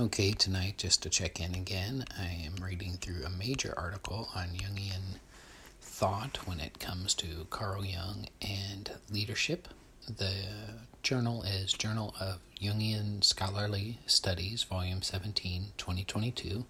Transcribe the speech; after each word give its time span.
Okay, 0.00 0.32
tonight, 0.32 0.78
just 0.78 1.02
to 1.02 1.10
check 1.10 1.38
in 1.38 1.54
again, 1.54 2.06
I 2.18 2.24
am 2.46 2.64
reading 2.64 2.92
through 2.94 3.24
a 3.24 3.30
major 3.30 3.74
article 3.76 4.30
on 4.34 4.48
Jungian 4.48 5.18
thought 5.82 6.38
when 6.46 6.60
it 6.60 6.78
comes 6.78 7.12
to 7.16 7.46
Carl 7.50 7.84
Jung 7.84 8.26
and 8.40 8.90
leadership. 9.10 9.68
The 10.08 10.32
journal 11.02 11.42
is 11.42 11.74
Journal 11.74 12.14
of 12.18 12.38
Jungian 12.58 13.22
Scholarly 13.22 13.98
Studies, 14.06 14.62
Volume 14.62 15.02
17, 15.02 15.74
2022. 15.76 16.64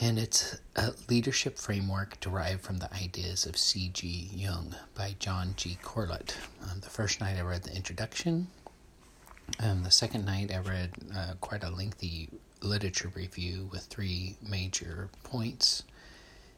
And 0.00 0.18
it's 0.18 0.58
a 0.74 0.94
leadership 1.10 1.58
framework 1.58 2.18
derived 2.18 2.62
from 2.62 2.78
the 2.78 2.92
ideas 2.94 3.44
of 3.44 3.58
C.G. 3.58 4.30
Jung 4.32 4.74
by 4.94 5.16
John 5.18 5.52
G. 5.58 5.76
Corlett. 5.82 6.34
The 6.80 6.88
first 6.90 7.20
night 7.20 7.36
I 7.36 7.42
read 7.42 7.64
the 7.64 7.76
introduction, 7.76 8.48
um, 9.60 9.82
the 9.82 9.90
second 9.90 10.24
night, 10.24 10.52
I 10.52 10.58
read 10.58 10.90
uh, 11.14 11.34
quite 11.40 11.64
a 11.64 11.70
lengthy 11.70 12.28
literature 12.62 13.10
review 13.14 13.68
with 13.70 13.82
three 13.84 14.36
major 14.46 15.08
points. 15.22 15.82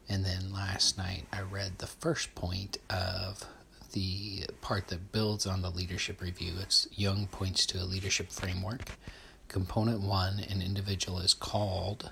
And 0.09 0.25
then 0.25 0.53
last 0.53 0.97
night, 0.97 1.25
I 1.33 1.43
read 1.43 1.79
the 1.79 1.87
first 1.87 2.35
point 2.35 2.79
of 2.89 3.45
the 3.93 4.47
part 4.61 4.89
that 4.89 5.13
builds 5.13 5.47
on 5.47 5.63
the 5.63 5.71
leadership 5.71 6.21
review. 6.21 6.55
It's 6.61 6.89
Jung 6.93 7.27
points 7.27 7.67
to 7.67 7.79
a 7.79 7.85
leadership 7.85 8.31
framework. 8.31 8.93
Component 9.49 10.01
one 10.01 10.41
an 10.41 10.61
individual 10.61 11.19
is 11.21 11.35
called 11.35 12.11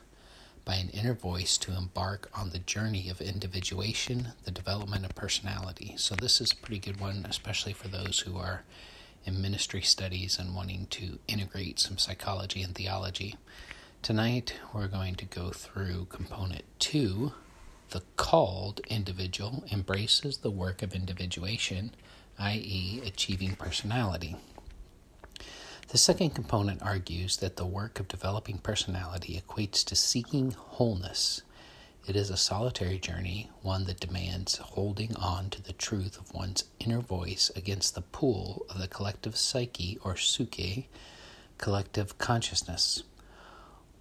by 0.65 0.75
an 0.77 0.89
inner 0.91 1.15
voice 1.15 1.57
to 1.59 1.77
embark 1.77 2.29
on 2.35 2.51
the 2.51 2.59
journey 2.59 3.09
of 3.09 3.21
individuation, 3.21 4.33
the 4.45 4.51
development 4.51 5.05
of 5.05 5.15
personality. 5.15 5.95
So, 5.97 6.17
this 6.17 6.41
is 6.41 6.53
a 6.53 6.57
pretty 6.57 6.81
good 6.81 7.01
one, 7.01 7.25
especially 7.29 7.73
for 7.73 7.89
those 7.89 8.21
who 8.21 8.37
are 8.37 8.65
in 9.25 9.41
ministry 9.41 9.83
studies 9.83 10.39
and 10.39 10.55
wanting 10.55 10.87
to 10.91 11.19
integrate 11.27 11.79
some 11.79 11.99
psychology 11.99 12.63
and 12.63 12.75
theology. 12.75 13.37
Tonight, 14.03 14.55
we're 14.73 14.87
going 14.89 15.15
to 15.17 15.25
go 15.25 15.51
through 15.51 16.07
component 16.11 16.65
two. 16.79 17.33
The 17.91 18.03
called 18.17 18.81
individual 18.89 19.65
embraces 19.73 20.39
the 20.39 20.51
work 20.51 20.83
of 20.83 20.95
individuation, 20.95 21.93
i.e., 22.39 23.01
achieving 23.05 23.57
personality. 23.57 24.37
The 25.89 25.99
second 25.99 26.31
component 26.31 26.83
argues 26.83 27.37
that 27.39 27.57
the 27.57 27.67
work 27.67 28.01
of 28.01 28.09
developing 28.09 28.59
personality 28.59 29.41
equates 29.41 29.85
to 29.87 29.97
seeking 29.97 30.51
wholeness 30.51 31.43
it 32.07 32.15
is 32.15 32.31
a 32.31 32.37
solitary 32.37 32.99
journey, 32.99 33.51
one 33.63 33.85
that 33.85 33.99
demands 33.99 34.59
holding 34.59 35.17
on 35.17 35.51
to 35.51 35.61
the 35.61 35.73
truth 35.73 36.17
of 36.19 36.33
one's 36.33 36.65
inner 36.79 37.01
voice 37.01 37.51
against 37.57 37.95
the 37.95 38.01
pull 38.01 38.65
of 38.71 38.79
the 38.79 38.87
collective 38.87 39.37
psyche 39.37 39.99
or 40.05 40.17
suke, 40.17 40.87
collective 41.59 42.17
consciousness. 42.19 43.03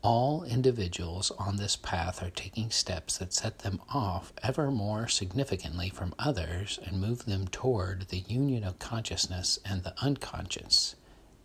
All 0.04 0.44
individuals 0.44 1.32
on 1.40 1.56
this 1.56 1.76
path 1.76 2.22
are 2.22 2.30
taking 2.30 2.70
steps 2.70 3.18
that 3.18 3.34
set 3.34 3.60
them 3.60 3.82
off 3.92 4.34
ever 4.44 4.70
more 4.70 5.08
significantly 5.08 5.90
from 5.90 6.14
others 6.20 6.78
and 6.86 7.02
move 7.02 7.26
them 7.26 7.48
toward 7.48 8.10
the 8.10 8.20
union 8.20 8.64
of 8.64 8.78
consciousness 8.78 9.58
and 9.66 9.84
the 9.84 10.00
unconscious. 10.00 10.96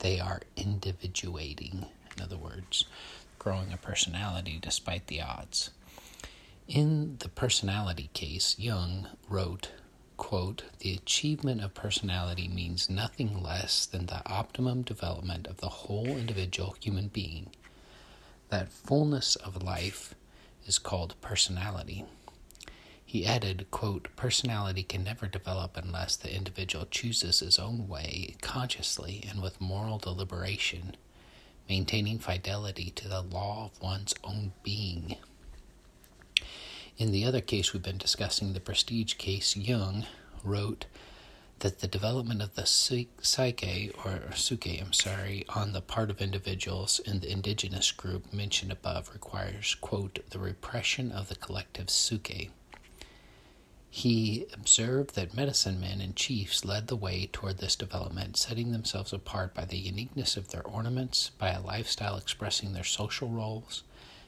They 0.00 0.20
are 0.20 0.42
individuating, 0.56 1.86
in 2.14 2.22
other 2.22 2.36
words, 2.36 2.84
growing 3.38 3.72
a 3.72 3.78
personality 3.78 4.58
despite 4.60 5.06
the 5.06 5.22
odds. 5.22 5.70
In 6.70 7.16
the 7.18 7.28
personality 7.28 8.10
case, 8.12 8.56
Jung 8.56 9.08
wrote, 9.28 9.72
quote, 10.16 10.62
The 10.78 10.94
achievement 10.94 11.64
of 11.64 11.74
personality 11.74 12.46
means 12.46 12.88
nothing 12.88 13.42
less 13.42 13.86
than 13.86 14.06
the 14.06 14.22
optimum 14.24 14.82
development 14.82 15.48
of 15.48 15.56
the 15.56 15.68
whole 15.68 16.06
individual 16.06 16.76
human 16.80 17.08
being. 17.08 17.50
That 18.50 18.70
fullness 18.70 19.34
of 19.34 19.64
life 19.64 20.14
is 20.64 20.78
called 20.78 21.20
personality. 21.20 22.04
He 23.04 23.26
added, 23.26 23.66
quote, 23.72 24.06
Personality 24.14 24.84
can 24.84 25.02
never 25.02 25.26
develop 25.26 25.76
unless 25.76 26.14
the 26.14 26.32
individual 26.32 26.86
chooses 26.88 27.40
his 27.40 27.58
own 27.58 27.88
way 27.88 28.36
consciously 28.42 29.24
and 29.28 29.42
with 29.42 29.60
moral 29.60 29.98
deliberation, 29.98 30.94
maintaining 31.68 32.20
fidelity 32.20 32.90
to 32.90 33.08
the 33.08 33.22
law 33.22 33.64
of 33.64 33.82
one's 33.82 34.14
own 34.22 34.52
being. 34.62 35.16
In 37.00 37.12
the 37.12 37.24
other 37.24 37.40
case 37.40 37.72
we've 37.72 37.82
been 37.82 37.96
discussing, 37.96 38.52
the 38.52 38.60
prestige 38.60 39.14
case, 39.14 39.56
Jung 39.56 40.04
wrote 40.44 40.84
that 41.60 41.78
the 41.78 41.88
development 41.88 42.42
of 42.42 42.56
the 42.56 42.66
psyche, 42.66 43.90
or 44.04 44.20
suke, 44.34 44.66
I'm 44.66 44.92
sorry, 44.92 45.46
on 45.48 45.72
the 45.72 45.80
part 45.80 46.10
of 46.10 46.20
individuals 46.20 46.98
in 46.98 47.20
the 47.20 47.32
indigenous 47.32 47.90
group 47.90 48.34
mentioned 48.34 48.70
above 48.70 49.08
requires, 49.14 49.76
quote, 49.80 50.18
the 50.28 50.38
repression 50.38 51.10
of 51.10 51.30
the 51.30 51.36
collective 51.36 51.88
suke. 51.88 52.50
He 53.88 54.44
observed 54.52 55.14
that 55.14 55.32
medicine 55.32 55.80
men 55.80 56.02
and 56.02 56.14
chiefs 56.14 56.66
led 56.66 56.88
the 56.88 56.96
way 56.96 57.30
toward 57.32 57.60
this 57.60 57.76
development, 57.76 58.36
setting 58.36 58.72
themselves 58.72 59.14
apart 59.14 59.54
by 59.54 59.64
the 59.64 59.78
uniqueness 59.78 60.36
of 60.36 60.50
their 60.50 60.64
ornaments, 60.64 61.30
by 61.38 61.48
a 61.52 61.62
lifestyle 61.62 62.18
expressing 62.18 62.74
their 62.74 62.84
social 62.84 63.30
roles, 63.30 63.84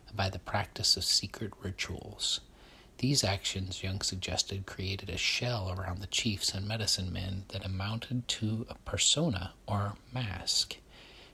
and 0.08 0.16
by 0.16 0.30
the 0.30 0.38
practice 0.38 0.96
of 0.96 1.04
secret 1.04 1.52
rituals. 1.62 2.40
These 3.02 3.24
actions, 3.24 3.82
Jung 3.82 4.00
suggested, 4.00 4.64
created 4.64 5.10
a 5.10 5.16
shell 5.16 5.74
around 5.76 6.00
the 6.00 6.06
chiefs 6.06 6.54
and 6.54 6.68
medicine 6.68 7.12
men 7.12 7.46
that 7.48 7.64
amounted 7.64 8.28
to 8.28 8.64
a 8.70 8.76
persona 8.88 9.54
or 9.66 9.94
mask. 10.14 10.76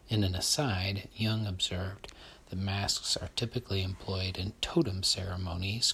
In 0.09 0.25
an 0.25 0.35
aside, 0.35 1.11
Jung 1.15 1.47
observed 1.47 2.11
that 2.49 2.57
masks 2.57 3.19
are 3.19 3.29
typically 3.37 3.83
employed 3.83 4.39
in 4.39 4.55
totem 4.63 5.03
ceremonies, 5.03 5.93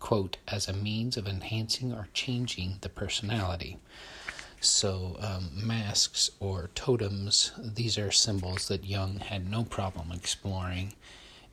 quote, 0.00 0.38
as 0.48 0.66
a 0.66 0.72
means 0.72 1.16
of 1.16 1.28
enhancing 1.28 1.92
or 1.92 2.08
changing 2.12 2.78
the 2.80 2.88
personality. 2.88 3.78
So, 4.60 5.16
um, 5.20 5.50
masks 5.54 6.28
or 6.40 6.70
totems, 6.74 7.52
these 7.56 7.98
are 7.98 8.10
symbols 8.10 8.66
that 8.66 8.82
Jung 8.84 9.20
had 9.20 9.48
no 9.48 9.62
problem 9.62 10.10
exploring, 10.10 10.94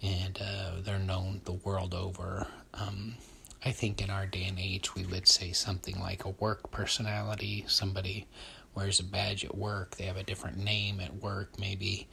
and 0.01 0.41
uh, 0.41 0.81
they're 0.81 0.97
known 0.97 1.41
the 1.45 1.53
world 1.53 1.93
over. 1.93 2.47
Um, 2.73 3.17
I 3.65 3.71
think 3.71 4.01
in 4.01 4.11
our 4.11 4.27
day 4.27 4.45
and 4.45 4.59
age, 4.59 4.93
we 4.93 5.05
would 5.07 5.27
say 5.27 5.51
something 5.51 5.99
like 5.99 6.23
a 6.23 6.29
work 6.29 6.69
personality. 6.69 7.65
Somebody 7.67 8.27
wears 8.75 8.99
a 8.99 9.03
badge 9.03 9.43
at 9.43 9.57
work, 9.57 9.95
they 9.95 10.03
have 10.03 10.17
a 10.17 10.23
different 10.23 10.57
name 10.57 10.99
at 10.99 11.15
work, 11.15 11.57
maybe 11.59 12.07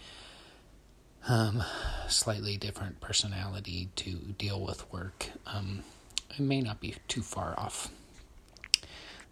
um, 1.28 1.62
slightly 2.08 2.56
different 2.56 3.00
personality 3.00 3.90
to 3.96 4.12
deal 4.38 4.60
with 4.64 4.90
work. 4.92 5.28
Um, 5.46 5.82
it 6.30 6.40
may 6.40 6.60
not 6.60 6.80
be 6.80 6.94
too 7.08 7.22
far 7.22 7.54
off. 7.58 7.90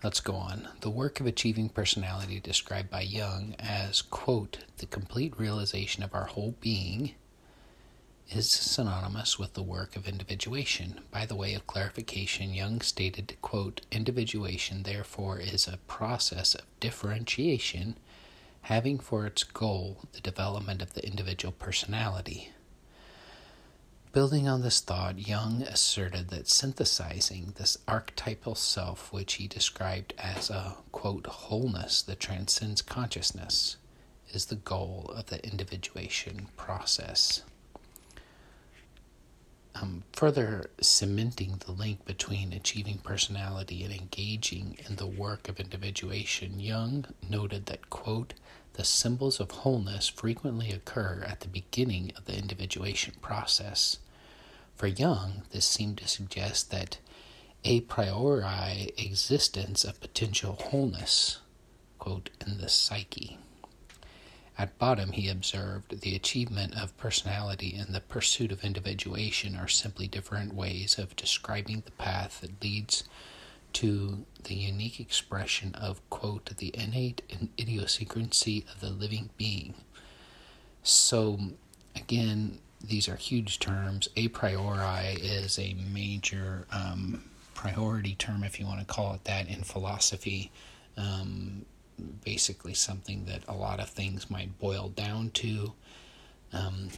Let's 0.02 0.20
go 0.20 0.34
on. 0.34 0.68
The 0.80 0.90
work 0.90 1.20
of 1.20 1.26
achieving 1.26 1.68
personality 1.68 2.40
described 2.40 2.90
by 2.90 3.02
Jung 3.02 3.54
as, 3.58 4.02
quote, 4.02 4.58
the 4.78 4.86
complete 4.86 5.38
realization 5.38 6.02
of 6.02 6.14
our 6.14 6.24
whole 6.24 6.54
being 6.60 7.14
is 8.32 8.48
synonymous 8.48 9.38
with 9.38 9.54
the 9.54 9.62
work 9.62 9.96
of 9.96 10.06
individuation. 10.06 11.00
By 11.10 11.26
the 11.26 11.34
way 11.34 11.54
of 11.54 11.66
clarification, 11.66 12.54
Jung 12.54 12.80
stated, 12.80 13.36
quote, 13.42 13.80
individuation 13.90 14.84
therefore 14.84 15.40
is 15.40 15.66
a 15.66 15.78
process 15.88 16.54
of 16.54 16.62
differentiation 16.78 17.96
having 18.62 18.98
for 18.98 19.26
its 19.26 19.42
goal 19.42 19.98
the 20.12 20.20
development 20.20 20.80
of 20.82 20.94
the 20.94 21.04
individual 21.04 21.52
personality. 21.52 22.50
Building 24.12 24.48
on 24.48 24.62
this 24.62 24.80
thought, 24.80 25.18
Jung 25.18 25.62
asserted 25.62 26.28
that 26.28 26.48
synthesizing 26.48 27.54
this 27.56 27.78
archetypal 27.86 28.54
self, 28.54 29.12
which 29.12 29.34
he 29.34 29.46
described 29.46 30.14
as 30.18 30.50
a, 30.50 30.76
quote, 30.92 31.26
wholeness 31.26 32.02
that 32.02 32.20
transcends 32.20 32.82
consciousness, 32.82 33.76
is 34.32 34.46
the 34.46 34.56
goal 34.56 35.12
of 35.14 35.26
the 35.26 35.44
individuation 35.44 36.48
process 36.56 37.42
um, 39.74 40.02
further 40.12 40.70
cementing 40.80 41.60
the 41.64 41.72
link 41.72 42.04
between 42.04 42.52
achieving 42.52 42.98
personality 42.98 43.84
and 43.84 43.92
engaging 43.92 44.78
in 44.86 44.96
the 44.96 45.06
work 45.06 45.48
of 45.48 45.60
individuation, 45.60 46.60
Jung 46.60 47.06
noted 47.28 47.66
that, 47.66 47.90
quote, 47.90 48.34
the 48.74 48.84
symbols 48.84 49.40
of 49.40 49.50
wholeness 49.50 50.08
frequently 50.08 50.70
occur 50.70 51.24
at 51.26 51.40
the 51.40 51.48
beginning 51.48 52.12
of 52.16 52.24
the 52.24 52.36
individuation 52.36 53.14
process. 53.20 53.98
For 54.76 54.86
Jung, 54.86 55.42
this 55.50 55.66
seemed 55.66 55.98
to 55.98 56.08
suggest 56.08 56.70
that 56.70 56.98
a 57.64 57.80
priori 57.82 58.92
existence 58.96 59.84
of 59.84 60.00
potential 60.00 60.54
wholeness, 60.54 61.38
quote, 61.98 62.30
in 62.46 62.58
the 62.58 62.68
psyche. 62.68 63.38
At 64.60 64.76
bottom, 64.76 65.12
he 65.12 65.30
observed, 65.30 66.02
the 66.02 66.14
achievement 66.14 66.74
of 66.76 66.94
personality 66.98 67.74
and 67.74 67.94
the 67.94 68.02
pursuit 68.02 68.52
of 68.52 68.62
individuation 68.62 69.56
are 69.56 69.68
simply 69.68 70.06
different 70.06 70.54
ways 70.54 70.98
of 70.98 71.16
describing 71.16 71.82
the 71.86 71.92
path 71.92 72.42
that 72.42 72.62
leads 72.62 73.04
to 73.72 74.26
the 74.44 74.54
unique 74.54 75.00
expression 75.00 75.74
of, 75.76 76.06
quote, 76.10 76.54
the 76.58 76.72
innate 76.74 77.22
idiosyncrasy 77.58 78.66
of 78.70 78.80
the 78.80 78.90
living 78.90 79.30
being. 79.38 79.72
So, 80.82 81.38
again, 81.96 82.58
these 82.84 83.08
are 83.08 83.16
huge 83.16 83.60
terms. 83.60 84.10
A 84.14 84.28
priori 84.28 85.14
is 85.22 85.58
a 85.58 85.74
major 85.90 86.66
um, 86.70 87.24
priority 87.54 88.14
term, 88.14 88.44
if 88.44 88.60
you 88.60 88.66
want 88.66 88.80
to 88.80 88.84
call 88.84 89.14
it 89.14 89.24
that, 89.24 89.48
in 89.48 89.62
philosophy. 89.62 90.52
Um, 90.98 91.64
basically, 92.24 92.74
something 92.74 93.24
that 93.26 93.42
a 93.48 93.54
lot 93.54 93.80
of 93.80 93.88
things 93.88 94.30
might 94.30 94.58
boil 94.58 94.88
down 94.88 95.30
to. 95.30 95.72
Um, 96.52 96.88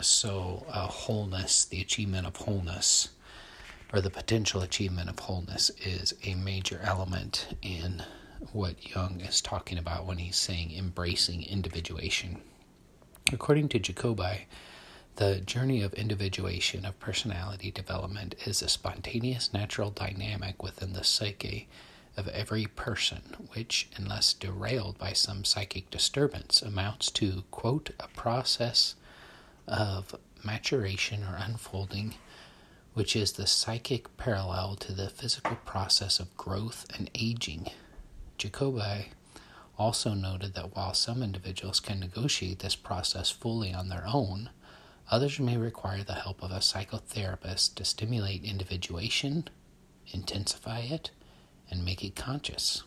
so, 0.00 0.64
uh, 0.68 0.86
wholeness, 0.86 1.64
the 1.64 1.80
achievement 1.80 2.26
of 2.26 2.36
wholeness, 2.36 3.10
or 3.92 4.00
the 4.00 4.10
potential 4.10 4.62
achievement 4.62 5.10
of 5.10 5.18
wholeness, 5.18 5.70
is 5.82 6.14
a 6.24 6.34
major 6.34 6.80
element 6.82 7.48
in 7.62 8.02
what 8.52 8.88
Jung 8.94 9.20
is 9.20 9.40
talking 9.40 9.78
about 9.78 10.06
when 10.06 10.18
he's 10.18 10.36
saying 10.36 10.72
embracing 10.72 11.42
individuation. 11.42 12.40
According 13.32 13.68
to 13.70 13.80
Jacobi, 13.80 14.46
the 15.16 15.40
journey 15.40 15.82
of 15.82 15.92
individuation 15.94 16.86
of 16.86 16.98
personality 16.98 17.70
development 17.70 18.34
is 18.46 18.62
a 18.62 18.68
spontaneous 18.68 19.52
natural 19.52 19.90
dynamic 19.90 20.62
within 20.62 20.94
the 20.94 21.04
psyche 21.04 21.68
of 22.16 22.28
every 22.28 22.66
person, 22.66 23.22
which, 23.52 23.88
unless 23.96 24.34
derailed 24.34 24.98
by 24.98 25.12
some 25.12 25.44
psychic 25.44 25.90
disturbance, 25.90 26.62
amounts 26.62 27.10
to, 27.12 27.44
quote, 27.50 27.90
a 28.00 28.08
process 28.08 28.94
of 29.66 30.14
maturation 30.44 31.22
or 31.22 31.36
unfolding, 31.36 32.14
which 32.94 33.14
is 33.14 33.32
the 33.32 33.46
psychic 33.46 34.16
parallel 34.16 34.74
to 34.76 34.92
the 34.92 35.08
physical 35.08 35.56
process 35.64 36.18
of 36.18 36.36
growth 36.36 36.86
and 36.96 37.10
aging. 37.14 37.68
Jacobi 38.38 39.06
also 39.78 40.12
noted 40.14 40.54
that 40.54 40.74
while 40.74 40.94
some 40.94 41.22
individuals 41.22 41.80
can 41.80 42.00
negotiate 42.00 42.58
this 42.58 42.76
process 42.76 43.30
fully 43.30 43.72
on 43.72 43.88
their 43.88 44.04
own, 44.06 44.50
Others 45.10 45.40
may 45.40 45.56
require 45.56 46.04
the 46.04 46.14
help 46.14 46.40
of 46.40 46.52
a 46.52 46.60
psychotherapist 46.60 47.74
to 47.74 47.84
stimulate 47.84 48.44
individuation, 48.44 49.48
intensify 50.12 50.80
it, 50.80 51.10
and 51.70 51.84
make 51.84 52.04
it 52.04 52.16
conscious. 52.16 52.82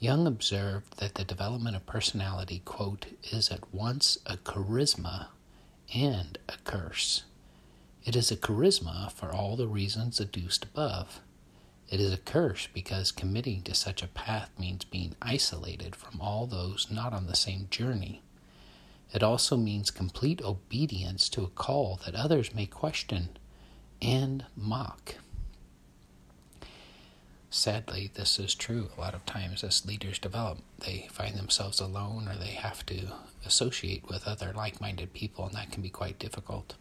Jung 0.00 0.26
observed 0.26 0.98
that 0.98 1.14
the 1.14 1.24
development 1.24 1.76
of 1.76 1.86
personality, 1.86 2.60
quote, 2.64 3.06
is 3.32 3.50
at 3.50 3.72
once 3.72 4.18
a 4.26 4.36
charisma 4.36 5.26
and 5.94 6.38
a 6.48 6.54
curse. 6.64 7.24
It 8.04 8.16
is 8.16 8.30
a 8.30 8.36
charisma 8.36 9.10
for 9.12 9.32
all 9.32 9.56
the 9.56 9.66
reasons 9.66 10.20
adduced 10.20 10.64
above. 10.64 11.20
It 11.88 12.00
is 12.00 12.12
a 12.12 12.18
curse 12.18 12.68
because 12.72 13.12
committing 13.12 13.62
to 13.62 13.74
such 13.74 14.02
a 14.02 14.08
path 14.08 14.50
means 14.58 14.84
being 14.84 15.14
isolated 15.22 15.94
from 15.94 16.20
all 16.20 16.46
those 16.46 16.88
not 16.90 17.12
on 17.12 17.26
the 17.26 17.36
same 17.36 17.68
journey. 17.70 18.20
It 19.12 19.22
also 19.22 19.56
means 19.56 19.90
complete 19.90 20.42
obedience 20.42 21.28
to 21.30 21.44
a 21.44 21.48
call 21.48 22.00
that 22.04 22.14
others 22.14 22.54
may 22.54 22.66
question 22.66 23.30
and 24.02 24.44
mock. 24.56 25.16
Sadly, 27.56 28.10
this 28.12 28.40
is 28.40 28.52
true 28.52 28.90
a 28.96 29.00
lot 29.00 29.14
of 29.14 29.24
times 29.26 29.62
as 29.62 29.86
leaders 29.86 30.18
develop. 30.18 30.58
They 30.80 31.06
find 31.12 31.36
themselves 31.36 31.78
alone 31.78 32.26
or 32.26 32.34
they 32.34 32.50
have 32.50 32.84
to 32.86 33.12
associate 33.46 34.08
with 34.08 34.26
other 34.26 34.52
like 34.52 34.80
minded 34.80 35.12
people, 35.12 35.46
and 35.46 35.54
that 35.54 35.70
can 35.70 35.80
be 35.80 35.88
quite 35.88 36.18
difficult. 36.18 36.74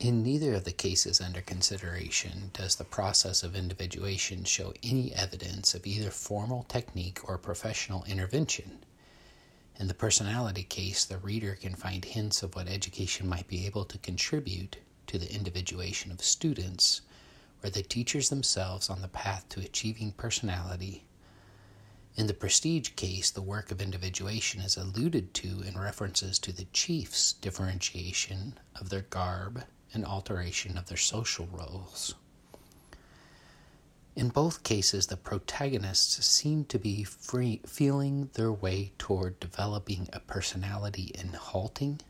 In 0.00 0.24
neither 0.24 0.54
of 0.54 0.64
the 0.64 0.72
cases 0.72 1.20
under 1.20 1.40
consideration 1.40 2.50
does 2.54 2.74
the 2.74 2.82
process 2.84 3.44
of 3.44 3.54
individuation 3.54 4.42
show 4.42 4.74
any 4.82 5.14
evidence 5.14 5.76
of 5.76 5.86
either 5.86 6.10
formal 6.10 6.64
technique 6.64 7.20
or 7.22 7.38
professional 7.38 8.02
intervention. 8.02 8.80
In 9.78 9.86
the 9.86 9.94
personality 9.94 10.64
case, 10.64 11.04
the 11.04 11.18
reader 11.18 11.54
can 11.54 11.76
find 11.76 12.04
hints 12.04 12.42
of 12.42 12.56
what 12.56 12.68
education 12.68 13.28
might 13.28 13.46
be 13.46 13.64
able 13.64 13.84
to 13.84 13.98
contribute 13.98 14.78
to 15.06 15.18
the 15.18 15.32
individuation 15.32 16.10
of 16.10 16.20
students, 16.20 17.02
or 17.66 17.70
the 17.70 17.82
teachers 17.82 18.28
themselves 18.28 18.88
on 18.88 19.02
the 19.02 19.08
path 19.08 19.44
to 19.48 19.58
achieving 19.58 20.12
personality. 20.12 21.04
In 22.14 22.28
the 22.28 22.32
prestige 22.32 22.90
case, 22.94 23.28
the 23.32 23.42
work 23.42 23.72
of 23.72 23.82
individuation 23.82 24.60
is 24.60 24.76
alluded 24.76 25.34
to 25.34 25.62
in 25.62 25.76
references 25.76 26.38
to 26.38 26.52
the 26.52 26.66
chief's 26.72 27.32
differentiation 27.32 28.56
of 28.76 28.88
their 28.88 29.02
garb 29.02 29.64
and 29.92 30.04
alteration 30.04 30.78
of 30.78 30.86
their 30.86 30.96
social 30.96 31.48
roles. 31.50 32.14
In 34.14 34.28
both 34.28 34.62
cases, 34.62 35.08
the 35.08 35.16
protagonists 35.16 36.24
seem 36.24 36.66
to 36.66 36.78
be 36.78 37.02
free, 37.02 37.60
feeling 37.66 38.30
their 38.34 38.52
way 38.52 38.92
toward 38.96 39.40
developing 39.40 40.08
a 40.12 40.20
personality 40.20 41.10
in 41.16 41.32
halting, 41.32 42.00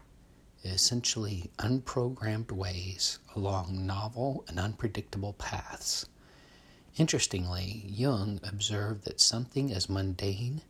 essentially 0.65 1.51
unprogrammed 1.59 2.51
ways 2.51 3.19
along 3.35 3.87
novel 3.87 4.45
and 4.49 4.59
unpredictable 4.59 5.35
paths. 5.35 6.07
Interestingly, 6.97 7.85
Jung 7.89 8.41
observed 8.43 9.05
that 9.05 9.21
something 9.21 9.73
as 9.73 9.89
mundane 9.89 10.63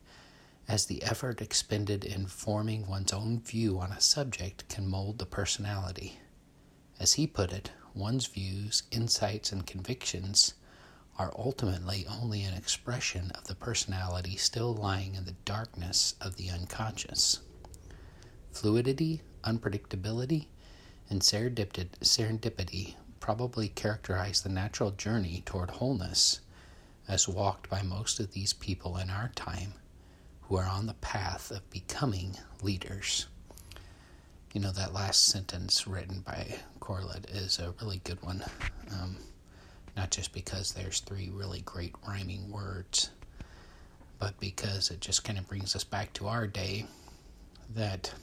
as 0.69 0.87
the 0.87 1.03
effort 1.05 1.41
expended 1.41 2.05
in 2.05 2.27
forming 2.27 2.87
one's 2.87 3.13
own 3.13 3.41
view 3.41 3.79
on 3.79 3.93
a 3.93 4.01
subject 4.01 4.69
can 4.69 4.89
mold 4.89 5.19
the 5.19 5.27
personality. 5.27 6.19
As 6.99 7.15
he 7.15 7.27
put 7.27 7.53
it, 7.53 7.71
one's 7.95 8.27
views, 8.27 8.83
insights, 8.91 9.53
and 9.53 9.67
convictions 9.67 10.55
are 11.19 11.33
ultimately 11.39 12.07
only 12.07 12.43
an 12.43 12.55
expression 12.55 13.31
of 13.31 13.45
the 13.45 13.55
personality 13.55 14.37
still 14.37 14.75
lying 14.75 15.15
in 15.15 15.25
the 15.25 15.37
darkness 15.45 16.15
of 16.21 16.37
the 16.37 16.51
unconscious. 16.51 17.41
Fluidity, 18.57 19.21
unpredictability, 19.45 20.47
and 21.11 21.21
serendipity 21.21 22.95
probably 23.21 23.69
characterize 23.69 24.41
the 24.41 24.49
natural 24.49 24.93
journey 24.93 25.43
toward 25.45 25.73
wholeness 25.73 26.41
as 27.07 27.29
walked 27.29 27.69
by 27.69 27.83
most 27.83 28.19
of 28.19 28.33
these 28.33 28.55
people 28.55 28.97
in 28.97 29.11
our 29.11 29.31
time 29.35 29.75
who 30.45 30.57
are 30.57 30.65
on 30.65 30.87
the 30.87 30.95
path 30.95 31.51
of 31.51 31.69
becoming 31.69 32.39
leaders. 32.63 33.27
You 34.55 34.63
know, 34.63 34.73
that 34.73 34.95
last 34.95 35.27
sentence 35.27 35.87
written 35.87 36.21
by 36.21 36.57
Corlett 36.81 37.29
is 37.29 37.59
a 37.59 37.75
really 37.83 38.01
good 38.05 38.23
one. 38.23 38.43
Um, 38.91 39.19
not 39.99 40.11
just 40.11 40.33
because 40.33 40.73
there's 40.73 41.01
three 41.01 41.29
really 41.29 41.61
great 41.61 41.95
rhyming 42.09 42.51
words, 42.51 43.11
but 44.19 44.41
because 44.41 44.91
it 44.91 45.03
just 45.03 45.25
kind 45.25 45.39
of 45.39 45.47
brings 45.47 45.77
us 45.77 45.85
back 45.85 46.15
to 46.15 46.27
our 46.27 46.47
day 46.47 46.87
that 47.75 48.15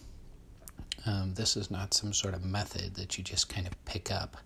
um, 1.05 1.33
this 1.33 1.57
is 1.57 1.69
not 1.69 1.93
some 1.93 2.13
sort 2.13 2.33
of 2.33 2.45
method 2.45 2.95
that 2.95 3.17
you 3.17 3.23
just 3.23 3.49
kind 3.49 3.67
of 3.67 3.85
pick 3.85 4.11
up 4.11 4.37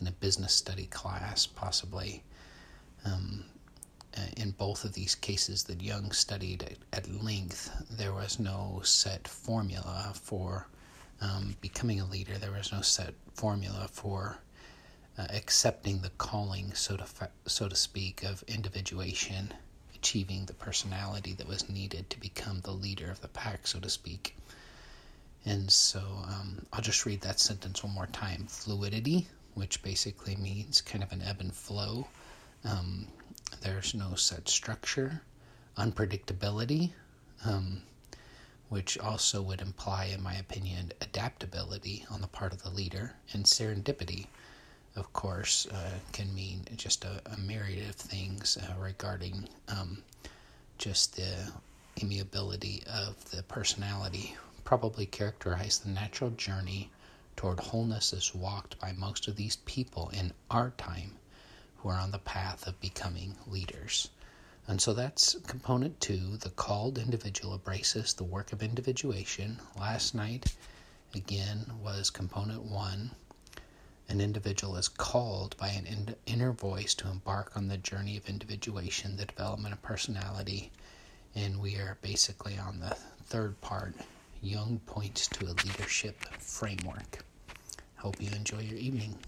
in 0.00 0.06
a 0.06 0.12
business 0.12 0.52
study 0.52 0.86
class, 0.86 1.46
possibly. 1.46 2.22
Um, 3.04 3.44
uh, 4.16 4.20
in 4.36 4.50
both 4.52 4.84
of 4.84 4.94
these 4.94 5.14
cases 5.14 5.64
that 5.64 5.82
Jung 5.82 6.10
studied 6.12 6.76
at, 6.92 7.10
length, 7.22 7.70
there 7.90 8.12
was 8.12 8.38
no 8.38 8.80
set 8.82 9.28
formula 9.28 10.12
for 10.14 10.66
um, 11.20 11.56
becoming 11.60 12.00
a 12.00 12.06
leader. 12.06 12.38
There 12.38 12.52
was 12.52 12.72
no 12.72 12.80
set 12.80 13.14
formula 13.34 13.88
for 13.90 14.38
uh, 15.18 15.26
accepting 15.30 16.00
the 16.00 16.10
calling, 16.18 16.72
so 16.74 16.96
to 16.96 17.04
so 17.46 17.68
to 17.68 17.76
speak, 17.76 18.22
of 18.22 18.42
individuation, 18.48 19.52
achieving 19.94 20.46
the 20.46 20.54
personality 20.54 21.34
that 21.34 21.48
was 21.48 21.68
needed 21.68 22.08
to 22.10 22.20
become 22.20 22.60
the 22.60 22.72
leader 22.72 23.10
of 23.10 23.20
the 23.20 23.28
pack, 23.28 23.66
so 23.66 23.78
to 23.80 23.88
speak. 23.90 24.36
And 25.46 25.70
so 25.70 26.00
um, 26.00 26.66
I'll 26.72 26.82
just 26.82 27.06
read 27.06 27.20
that 27.22 27.38
sentence 27.38 27.82
one 27.84 27.94
more 27.94 28.08
time. 28.08 28.46
Fluidity, 28.48 29.28
which 29.54 29.80
basically 29.82 30.34
means 30.36 30.80
kind 30.80 31.04
of 31.04 31.12
an 31.12 31.22
ebb 31.22 31.40
and 31.40 31.54
flow. 31.54 32.08
Um, 32.64 33.06
there's 33.62 33.94
no 33.94 34.14
set 34.16 34.48
structure. 34.48 35.22
Unpredictability, 35.78 36.90
um, 37.44 37.80
which 38.70 38.98
also 38.98 39.40
would 39.40 39.60
imply, 39.60 40.06
in 40.06 40.20
my 40.22 40.34
opinion, 40.34 40.92
adaptability 41.00 42.04
on 42.10 42.20
the 42.20 42.26
part 42.26 42.52
of 42.52 42.62
the 42.62 42.70
leader, 42.70 43.12
and 43.32 43.44
serendipity, 43.44 44.26
of 44.96 45.12
course, 45.12 45.66
uh, 45.70 45.90
can 46.12 46.34
mean 46.34 46.64
just 46.76 47.04
a, 47.04 47.20
a 47.26 47.38
myriad 47.38 47.88
of 47.90 47.94
things 47.94 48.56
uh, 48.56 48.72
regarding 48.80 49.48
um, 49.68 50.02
just 50.78 51.16
the 51.16 51.52
amiability 52.02 52.82
of 52.90 53.30
the 53.30 53.42
personality. 53.44 54.34
Probably 54.66 55.06
characterize 55.06 55.78
the 55.78 55.88
natural 55.88 56.28
journey 56.28 56.90
toward 57.36 57.60
wholeness 57.60 58.12
as 58.12 58.34
walked 58.34 58.78
by 58.78 58.92
most 58.92 59.28
of 59.28 59.36
these 59.36 59.56
people 59.64 60.10
in 60.10 60.34
our 60.50 60.70
time 60.76 61.16
who 61.78 61.88
are 61.88 61.98
on 61.98 62.10
the 62.10 62.18
path 62.18 62.66
of 62.66 62.78
becoming 62.78 63.36
leaders. 63.46 64.08
And 64.68 64.82
so 64.82 64.92
that's 64.92 65.36
component 65.46 65.98
two. 66.02 66.36
The 66.36 66.50
called 66.50 66.98
individual 66.98 67.54
embraces 67.54 68.12
the 68.12 68.24
work 68.24 68.52
of 68.52 68.62
individuation. 68.62 69.60
Last 69.78 70.14
night, 70.14 70.54
again, 71.14 71.72
was 71.82 72.10
component 72.10 72.64
one 72.64 73.12
an 74.08 74.20
individual 74.20 74.76
is 74.76 74.88
called 74.88 75.56
by 75.56 75.68
an 75.68 76.14
inner 76.26 76.52
voice 76.52 76.94
to 76.94 77.08
embark 77.08 77.56
on 77.56 77.68
the 77.68 77.76
journey 77.76 78.16
of 78.16 78.28
individuation, 78.28 79.16
the 79.16 79.26
development 79.26 79.74
of 79.74 79.82
personality, 79.82 80.70
and 81.34 81.60
we 81.60 81.76
are 81.76 81.98
basically 82.02 82.56
on 82.58 82.78
the 82.80 82.96
third 83.24 83.60
part. 83.60 83.94
Jung 84.46 84.80
points 84.86 85.26
to 85.26 85.44
a 85.46 85.58
leadership 85.66 86.24
framework. 86.38 87.24
Hope 87.96 88.22
you 88.22 88.30
enjoy 88.30 88.60
your 88.60 88.78
evening. 88.78 89.18